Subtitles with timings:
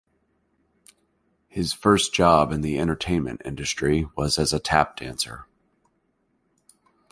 [1.47, 5.45] His first job in the entertainment industry was as a tap dancer.